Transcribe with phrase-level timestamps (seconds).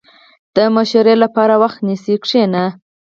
[0.55, 2.65] •د مشورې لپاره وخت ونیسه، کښېنه.